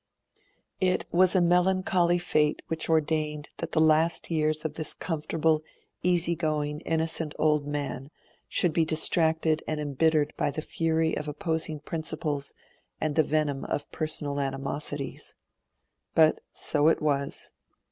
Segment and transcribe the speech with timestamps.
[0.79, 5.61] It was a melancholy fate which ordained that the last years of this comfortable,
[6.01, 8.09] easygoing, innocent old man
[8.49, 12.55] should be distracted and embittered by the fury of opposing principles
[12.99, 15.35] and the venom of personal animosities.
[16.15, 17.51] But so it was.